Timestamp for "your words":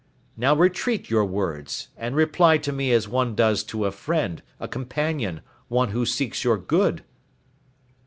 1.11-1.89